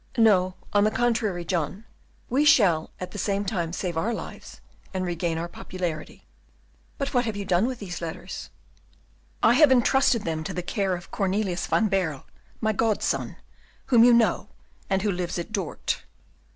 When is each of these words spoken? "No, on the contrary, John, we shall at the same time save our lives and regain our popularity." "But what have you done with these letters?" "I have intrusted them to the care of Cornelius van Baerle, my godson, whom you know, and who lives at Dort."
"No, 0.17 0.55
on 0.73 0.83
the 0.83 0.89
contrary, 0.89 1.45
John, 1.45 1.85
we 2.27 2.43
shall 2.43 2.89
at 2.99 3.11
the 3.11 3.19
same 3.19 3.45
time 3.45 3.71
save 3.71 3.95
our 3.97 4.15
lives 4.15 4.59
and 4.95 5.05
regain 5.05 5.37
our 5.37 5.47
popularity." 5.47 6.25
"But 6.97 7.13
what 7.13 7.25
have 7.25 7.37
you 7.37 7.45
done 7.45 7.67
with 7.67 7.77
these 7.77 8.01
letters?" 8.01 8.49
"I 9.43 9.53
have 9.53 9.69
intrusted 9.71 10.23
them 10.23 10.43
to 10.45 10.55
the 10.55 10.63
care 10.63 10.95
of 10.95 11.11
Cornelius 11.11 11.67
van 11.67 11.87
Baerle, 11.87 12.25
my 12.61 12.73
godson, 12.73 13.35
whom 13.93 14.03
you 14.03 14.11
know, 14.11 14.49
and 14.89 15.03
who 15.03 15.11
lives 15.11 15.37
at 15.37 15.51
Dort." 15.51 16.01